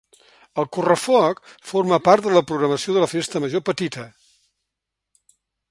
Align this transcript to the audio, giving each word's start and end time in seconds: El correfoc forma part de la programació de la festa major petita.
El 0.61 0.67
correfoc 0.77 1.41
forma 1.73 1.99
part 2.07 2.27
de 2.29 2.33
la 2.39 2.43
programació 2.53 2.97
de 2.97 3.05
la 3.05 3.11
festa 3.13 3.45
major 3.45 3.65
petita. 3.69 4.09